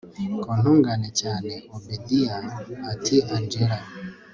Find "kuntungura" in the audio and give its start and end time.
0.49-1.07